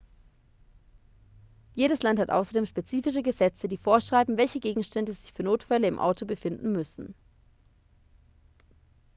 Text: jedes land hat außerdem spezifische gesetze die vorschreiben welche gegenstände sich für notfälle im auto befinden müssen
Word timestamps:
jedes 1.75 2.01
land 2.03 2.17
hat 2.19 2.31
außerdem 2.31 2.65
spezifische 2.65 3.21
gesetze 3.21 3.67
die 3.67 3.77
vorschreiben 3.77 4.35
welche 4.35 4.59
gegenstände 4.59 5.13
sich 5.13 5.31
für 5.31 5.43
notfälle 5.43 5.85
im 5.85 5.99
auto 5.99 6.25
befinden 6.25 6.71
müssen 6.71 7.13